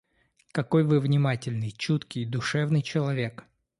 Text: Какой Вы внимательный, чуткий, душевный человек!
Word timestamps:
Какой 0.51 0.83
Вы 0.83 0.99
внимательный, 0.99 1.69
чуткий, 1.69 2.25
душевный 2.25 2.81
человек! 2.81 3.43